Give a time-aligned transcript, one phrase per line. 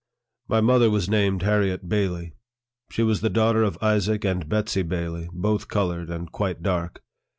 [0.47, 2.33] My mother was named Harriet Bailey.
[2.89, 7.03] She was the daughter of Isaac and Betsey Bailey, both colored, and quite dark.